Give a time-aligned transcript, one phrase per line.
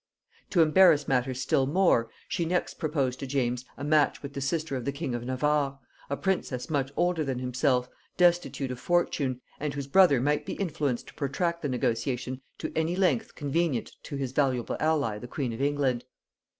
[0.49, 4.75] To embarrass matters still more, she next proposed to James a match with the sister
[4.75, 5.77] of the king of Navarre,
[6.09, 11.05] a princess much older than himself, destitute of fortune, and whose brother might be influenced
[11.09, 15.61] to protract the negotiation to any length convenient to his valuable ally the queen of
[15.61, 16.05] England.